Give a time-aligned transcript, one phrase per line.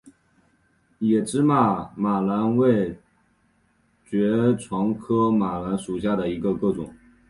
[0.99, 2.97] 野芝麻马蓝为
[4.09, 6.89] 爵床科马蓝属下的一个种。